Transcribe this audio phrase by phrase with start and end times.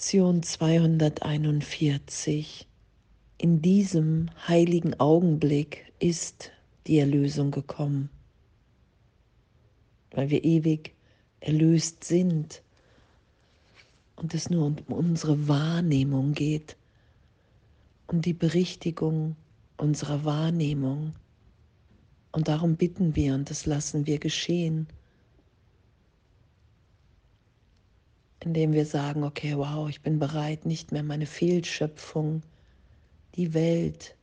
[0.00, 2.66] Lektion 241.
[3.36, 6.52] In diesem heiligen Augenblick ist
[6.86, 8.08] die Erlösung gekommen,
[10.12, 10.94] weil wir ewig
[11.40, 12.62] erlöst sind
[14.16, 16.78] und es nur um unsere Wahrnehmung geht,
[18.06, 19.36] um die Berichtigung
[19.76, 21.12] unserer Wahrnehmung.
[22.32, 24.86] Und darum bitten wir und das lassen wir geschehen.
[28.40, 32.42] Indem wir sagen, okay, wow, ich bin bereit, nicht mehr meine Fehlschöpfung,
[33.34, 34.16] die Welt,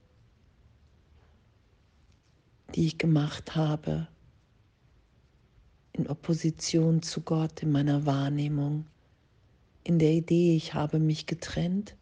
[2.75, 4.07] die ich gemacht habe,
[5.93, 8.85] in Opposition zu Gott in meiner Wahrnehmung,
[9.83, 11.95] in der Idee, ich habe mich getrennt,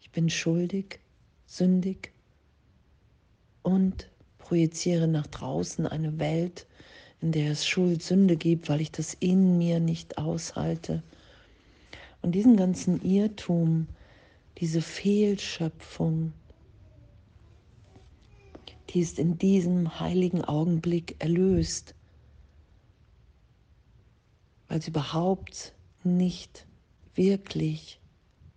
[0.00, 1.00] ich bin schuldig,
[1.46, 2.12] sündig
[3.62, 6.66] und projiziere nach draußen eine Welt,
[7.20, 11.02] in der es Schuld, Sünde gibt, weil ich das in mir nicht aushalte.
[12.22, 13.86] Und diesen ganzen Irrtum,
[14.58, 16.32] diese Fehlschöpfung,
[18.90, 21.94] die ist in diesem heiligen Augenblick erlöst,
[24.68, 26.66] weil sie überhaupt nicht
[27.14, 28.00] wirklich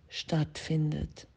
[0.08, 1.28] stattfindet.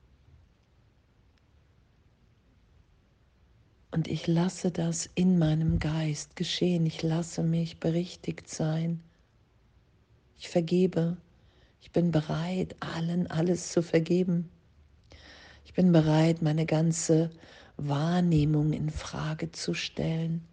[3.98, 6.86] Und ich lasse das in meinem Geist geschehen.
[6.86, 9.02] Ich lasse mich berichtigt sein.
[10.38, 11.18] Ich vergebe.
[11.82, 14.52] Ich bin bereit, allen alles zu vergeben.
[15.66, 17.32] Ich bin bereit, meine ganze
[17.78, 20.46] Wahrnehmung in Frage zu stellen.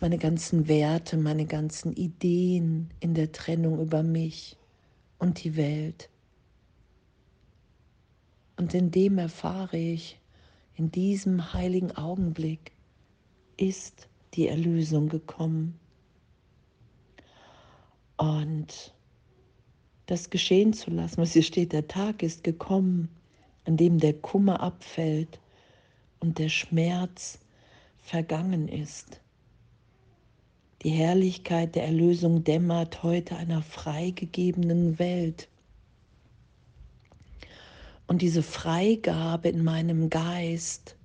[0.00, 4.56] Meine ganzen Werte, meine ganzen Ideen in der Trennung über mich
[5.18, 6.08] und die Welt.
[8.56, 10.18] Und in dem erfahre ich,
[10.76, 12.72] in diesem heiligen Augenblick
[13.56, 15.78] ist die Erlösung gekommen.
[18.18, 18.94] Und
[20.06, 23.08] das geschehen zu lassen, was hier steht, der Tag ist gekommen,
[23.64, 25.40] an dem der Kummer abfällt
[26.20, 27.38] und der Schmerz
[27.98, 29.20] vergangen ist.
[30.82, 35.48] Die Herrlichkeit der Erlösung dämmert heute einer freigegebenen Welt.
[38.06, 40.96] Und diese Freigabe in meinem Geist,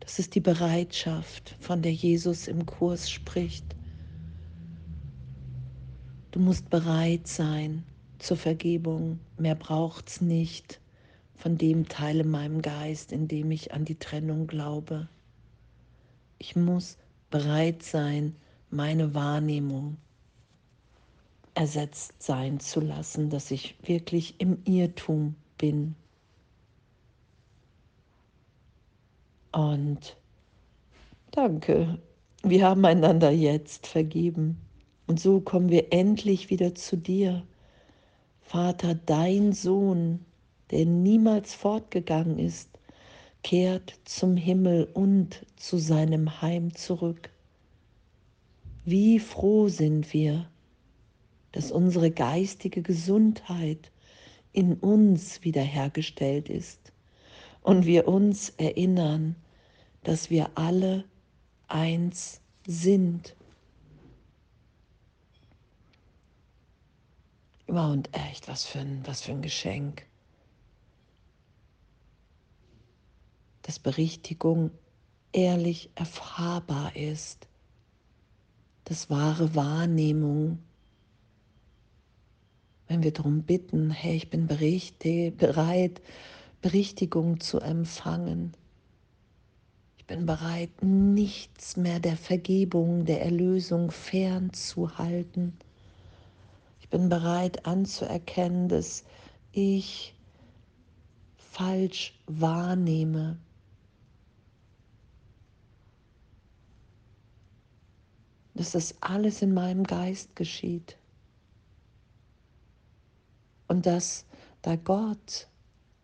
[0.00, 3.64] das ist die Bereitschaft, von der Jesus im Kurs spricht.
[6.30, 7.84] Du musst bereit sein
[8.18, 9.20] zur Vergebung.
[9.36, 10.80] Mehr braucht's nicht
[11.34, 15.08] von dem Teil in meinem Geist, in dem ich an die Trennung glaube.
[16.38, 16.96] Ich muss
[17.30, 18.36] bereit sein,
[18.70, 19.96] meine Wahrnehmung
[21.54, 25.94] ersetzt sein zu lassen, dass ich wirklich im Irrtum bin.
[29.52, 30.16] Und
[31.32, 31.98] danke,
[32.42, 34.58] wir haben einander jetzt vergeben.
[35.06, 37.44] Und so kommen wir endlich wieder zu dir.
[38.42, 40.24] Vater, dein Sohn,
[40.70, 42.70] der niemals fortgegangen ist,
[43.42, 47.30] kehrt zum Himmel und zu seinem Heim zurück.
[48.84, 50.48] Wie froh sind wir,
[51.52, 53.90] dass unsere geistige Gesundheit
[54.52, 56.92] in uns wiederhergestellt ist
[57.62, 59.36] und wir uns erinnern,
[60.02, 61.04] dass wir alle
[61.68, 63.36] eins sind.
[67.66, 70.06] Wow, und echt, was für ein, was für ein Geschenk.
[73.62, 74.72] Dass Berichtigung
[75.32, 77.46] ehrlich erfahrbar ist,
[78.84, 80.58] dass wahre Wahrnehmung
[82.90, 86.02] wenn wir darum bitten, hey, ich bin bereit,
[86.60, 88.52] Berichtigung zu empfangen.
[89.96, 95.56] Ich bin bereit, nichts mehr der Vergebung, der Erlösung fernzuhalten.
[96.80, 99.04] Ich bin bereit anzuerkennen, dass
[99.52, 100.12] ich
[101.36, 103.38] falsch wahrnehme.
[108.54, 110.96] Dass das alles in meinem Geist geschieht.
[113.70, 114.26] Und dass
[114.62, 115.46] da Gott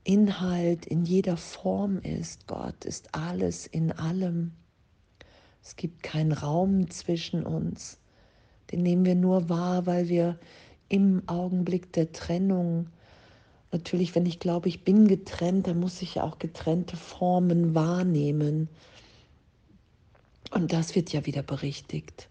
[0.05, 4.53] Inhalt in jeder Form ist, Gott ist alles in allem.
[5.65, 7.99] Es gibt keinen Raum zwischen uns.
[8.71, 10.39] Den nehmen wir nur wahr, weil wir
[10.89, 12.87] im Augenblick der Trennung,
[13.73, 18.69] natürlich, wenn ich glaube, ich bin getrennt, dann muss ich auch getrennte Formen wahrnehmen.
[20.53, 22.29] Und das wird ja wieder berichtigt,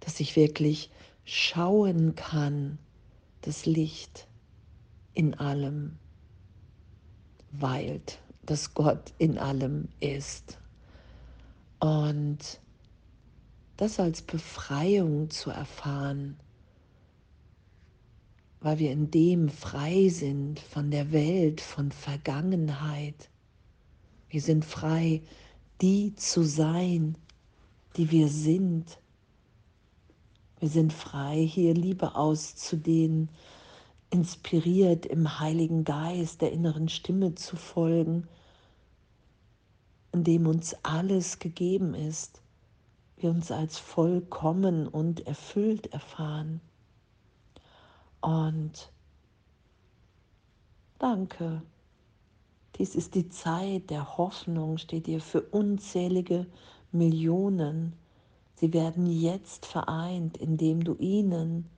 [0.00, 0.90] dass ich wirklich
[1.24, 2.76] schauen kann,
[3.40, 4.28] das Licht
[5.14, 5.98] in allem
[7.52, 10.58] weilt, dass Gott in allem ist.
[11.80, 12.60] Und
[13.76, 16.36] das als Befreiung zu erfahren,
[18.60, 23.28] weil wir in dem frei sind von der Welt, von Vergangenheit.
[24.28, 25.20] Wir sind frei,
[25.80, 27.16] die zu sein,
[27.96, 28.98] die wir sind.
[30.60, 33.28] Wir sind frei, hier Liebe auszudehnen,
[34.12, 38.28] inspiriert im Heiligen Geist, der inneren Stimme zu folgen,
[40.12, 42.42] in dem uns alles gegeben ist,
[43.16, 46.60] wir uns als vollkommen und erfüllt erfahren.
[48.20, 48.92] Und
[50.98, 51.62] danke.
[52.76, 56.46] Dies ist die Zeit der Hoffnung, steht dir für unzählige
[56.90, 57.94] Millionen.
[58.56, 61.70] Sie werden jetzt vereint, indem du ihnen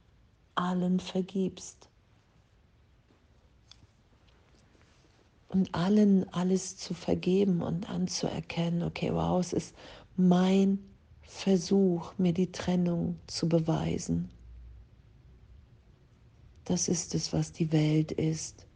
[0.57, 1.89] allen vergibst.
[5.55, 9.77] Und allen alles zu vergeben und anzuerkennen, okay, wow, es ist
[10.17, 10.81] mein
[11.23, 14.31] Versuch, mir die Trennung zu beweisen.
[16.65, 18.67] Das ist es, was die Welt ist.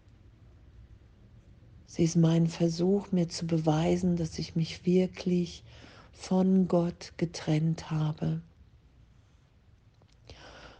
[1.86, 5.64] Sie ist mein Versuch, mir zu beweisen, dass ich mich wirklich
[6.12, 8.40] von Gott getrennt habe.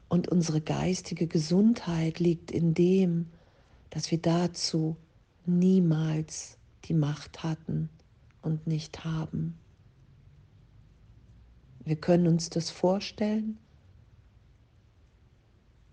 [0.09, 3.27] Und unsere geistige Gesundheit liegt in dem,
[3.91, 4.97] dass wir dazu
[5.49, 7.89] niemals die Macht hatten
[8.43, 9.59] und nicht haben.
[11.85, 13.59] Wir können uns das vorstellen.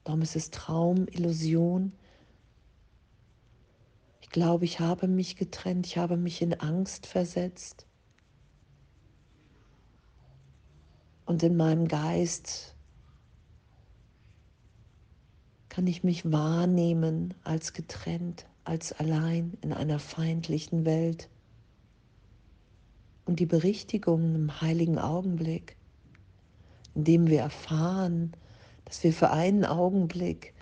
[0.03, 1.93] Darum ist es Traum, Illusion,
[4.35, 7.85] glaube, ich habe mich getrennt, ich habe mich in Angst versetzt.
[11.25, 12.75] Und in meinem Geist
[15.69, 21.29] kann ich mich wahrnehmen als getrennt, als allein in einer feindlichen Welt.
[23.25, 25.77] Und die Berichtigung im heiligen Augenblick,
[26.93, 28.33] in dem wir erfahren,
[28.85, 30.53] dass wir für einen Augenblick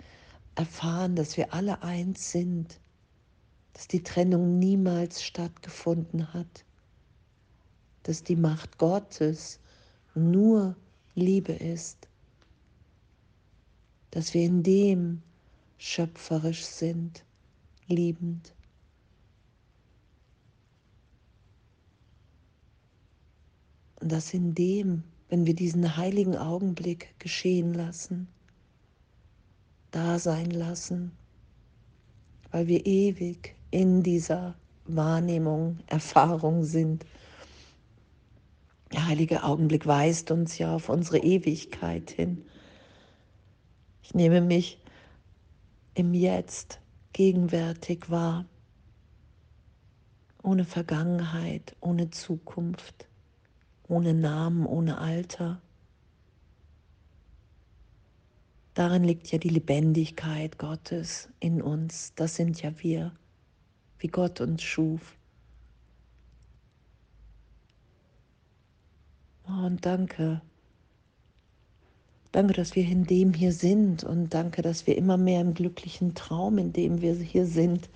[0.54, 2.80] erfahren, dass wir alle eins sind,
[3.72, 6.64] dass die Trennung niemals stattgefunden hat,
[8.04, 9.58] dass die Macht Gottes
[10.14, 10.76] nur
[11.14, 12.08] Liebe ist,
[14.10, 15.22] dass wir in dem
[15.78, 17.24] schöpferisch sind,
[17.88, 18.54] liebend.
[24.00, 28.28] Und dass in dem, wenn wir diesen heiligen Augenblick geschehen lassen,
[29.90, 31.12] da sein lassen,
[32.50, 34.54] weil wir ewig in dieser
[34.86, 37.04] Wahrnehmung, Erfahrung sind.
[38.92, 42.44] Der heilige Augenblick weist uns ja auf unsere Ewigkeit hin.
[44.02, 44.78] Ich nehme mich
[45.94, 46.80] im Jetzt
[47.14, 48.44] gegenwärtig wahr,
[50.42, 53.08] ohne Vergangenheit, ohne Zukunft,
[53.88, 55.62] ohne Namen, ohne Alter.
[58.74, 62.12] Darin liegt ja die Lebendigkeit Gottes in uns.
[62.14, 63.12] Das sind ja wir
[64.04, 65.16] wie Gott uns schuf.
[69.48, 70.42] Oh, und danke.
[72.34, 76.16] Danke, dass wir in dem hier sind und danke, dass wir immer mehr im glücklichen
[76.16, 77.88] Traum, in dem wir hier sind,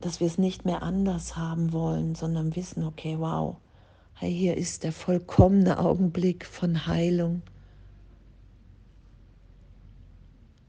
[0.00, 3.58] dass wir es nicht mehr anders haben wollen, sondern wissen, okay, wow,
[4.18, 7.42] hier ist der vollkommene Augenblick von Heilung,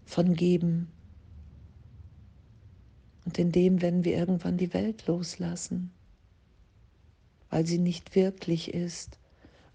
[0.06, 0.92] von Geben,
[3.26, 5.92] und in dem werden wir irgendwann die Welt loslassen,
[7.50, 9.18] weil sie nicht wirklich ist.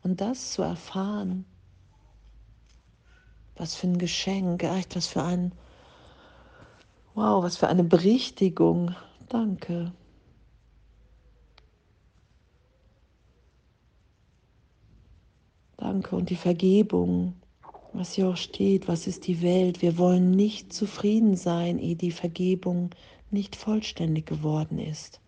[0.05, 1.45] Und das zu erfahren,
[3.59, 5.53] was für ein Geschenk, echt was für ein,
[7.15, 8.95] wow, was für eine Berichtigung.
[9.29, 9.93] Danke.
[15.77, 17.35] Danke und die Vergebung,
[17.93, 19.83] was hier auch steht, was ist die Welt.
[19.83, 22.91] Wir wollen nicht zufrieden sein, ehe die Vergebung
[23.31, 25.21] nicht vollständig geworden ist.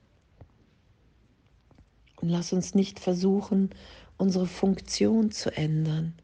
[2.20, 3.70] Und lass uns nicht versuchen,
[4.18, 6.14] unsere Funktion zu ändern.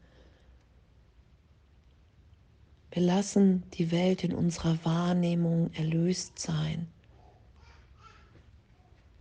[2.91, 6.87] Wir lassen die Welt in unserer Wahrnehmung erlöst sein,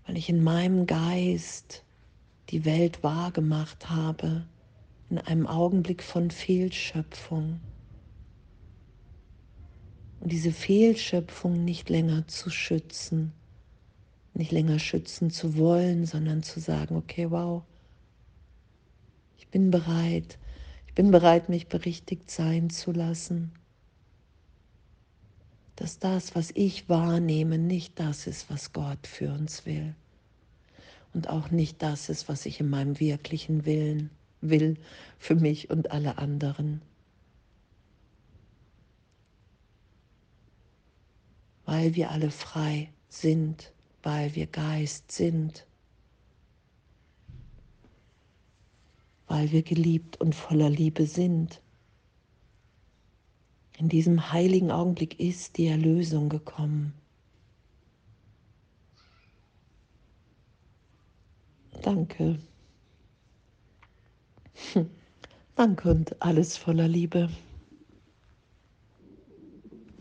[0.06, 1.82] weil ich in meinem Geist
[2.50, 4.46] die Welt wahrgemacht habe,
[5.10, 7.60] in einem Augenblick von Fehlschöpfung.
[10.20, 13.32] Und diese Fehlschöpfung nicht länger zu schützen,
[14.34, 17.62] nicht länger schützen zu wollen, sondern zu sagen, okay, wow,
[19.38, 20.38] ich bin bereit,
[20.96, 23.52] bin bereit, mich berichtigt sein zu lassen,
[25.76, 29.94] dass das, was ich wahrnehme, nicht das ist, was Gott für uns will
[31.14, 34.10] und auch nicht das ist, was ich in meinem wirklichen Willen
[34.40, 34.76] will
[35.20, 36.82] für mich und alle anderen.
[41.66, 43.72] weil wir alle frei sind,
[44.02, 45.65] weil wir Geist sind,
[49.26, 51.60] weil wir geliebt und voller Liebe sind.
[53.78, 56.94] In diesem heiligen Augenblick ist die Erlösung gekommen.
[61.82, 62.38] Danke.
[65.54, 67.28] Danke und alles voller Liebe.